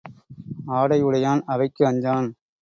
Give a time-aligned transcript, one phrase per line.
[0.69, 2.27] ஆடை உடையான் அவைக்கு அஞ்சான்.